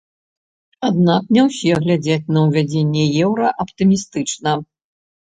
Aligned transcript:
Аднак 0.89 1.27
не 1.37 1.41
ўсе 1.51 1.77
глядзяць 1.85 2.29
на 2.39 2.49
ўвядзенне 2.49 3.07
еўра 3.29 3.55
аптымістычна. 3.67 4.61